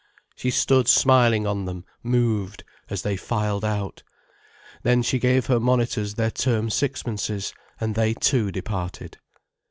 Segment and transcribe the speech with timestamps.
[0.35, 4.01] She stood smiling on them, moved, as they filed out.
[4.81, 9.19] Then she gave her monitors their term sixpences, and they too departed.